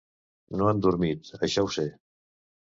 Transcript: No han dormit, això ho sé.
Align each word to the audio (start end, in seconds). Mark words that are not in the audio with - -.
No 0.61 0.69
han 0.71 0.81
dormit, 0.85 1.31
això 1.51 1.67
ho 1.69 1.73
sé. 1.79 1.89